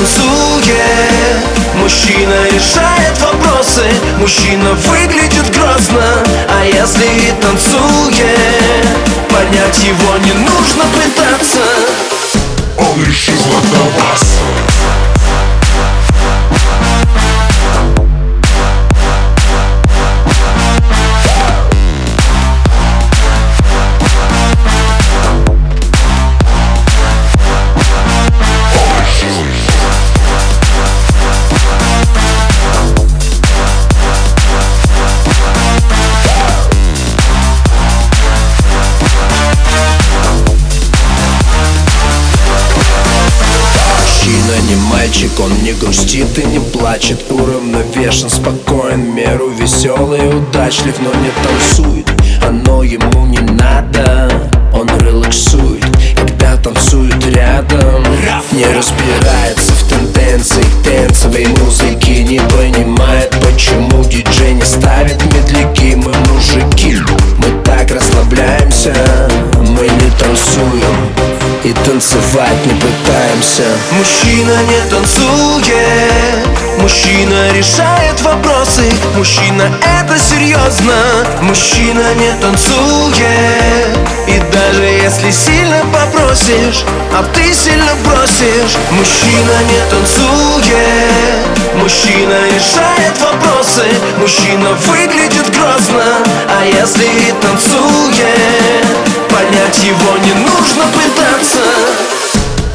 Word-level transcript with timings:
Танцует 0.00 1.44
Мужчина 1.74 2.46
решает 2.50 3.18
вопросы 3.20 3.84
Мужчина 4.16 4.72
выглядит 4.72 5.54
грозно 5.54 6.24
А 6.48 6.64
если 6.64 7.04
и 7.04 7.32
танцует 7.42 8.88
Понять 9.28 9.78
его 9.84 10.16
не 10.24 10.32
нужно 10.32 10.84
пытаться 10.86 11.19
Мужчина 44.50 44.68
не 44.68 44.76
мальчик, 44.90 45.30
он 45.40 45.52
не 45.62 45.72
грустит 45.72 46.38
и 46.38 46.44
не 46.44 46.58
плачет. 46.58 47.30
Уравновешен, 47.30 48.28
спокоен, 48.28 49.14
меру 49.14 49.50
веселый 49.50 50.20
и 50.20 50.34
удачлив 50.34 50.98
Но 50.98 51.10
не 51.20 51.30
танцует, 51.42 52.08
оно 52.46 52.82
ему 52.82 53.26
не 53.26 53.38
надо 53.38 54.30
Он 54.74 54.88
релаксует, 55.00 55.79
и 71.64 71.72
танцевать 71.72 72.64
не 72.64 72.72
пытаемся. 72.72 73.64
Мужчина 73.92 74.56
не 74.62 74.90
танцует 74.90 76.46
Мужчина 76.78 77.52
решает 77.52 78.20
вопросы. 78.22 78.84
Мужчина 79.16 79.70
это 80.00 80.18
серьезно 80.18 80.94
Мужчина 81.42 82.14
не 82.14 82.32
танцует. 82.40 83.98
И 84.26 84.40
даже 84.52 84.84
если 84.84 85.30
сильно 85.30 85.84
попросишь 85.92 86.84
А 87.12 87.24
ты 87.34 87.52
сильно 87.52 87.92
просишь 88.04 88.76
Мужчина 88.90 89.54
не 89.68 89.90
танцует. 89.90 91.74
Мужчина 91.74 92.38
решает 92.54 93.18
вопросы 93.20 93.86
Мужчина 94.18 94.72
выглядит 94.86 95.50
грозно. 95.50 96.04
А 96.48 96.64
если 96.64 97.04
и 97.04 97.32
танцует 97.42 99.09
Понять 99.40 99.82
его 99.84 100.18
не 100.18 100.34
нужно 100.34 100.84
пытаться. 100.88 101.62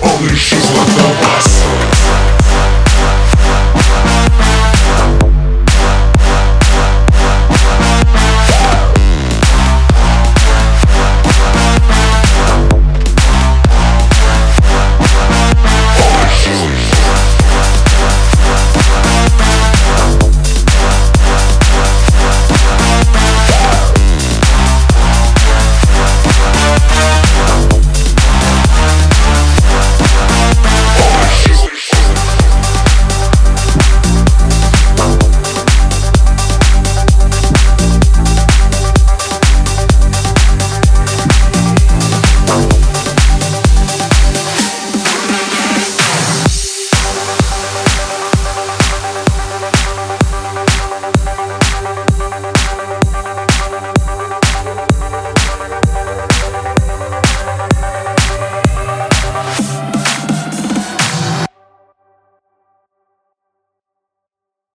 Он 0.00 0.26
еще 0.26 0.56
златопаст 0.56 1.53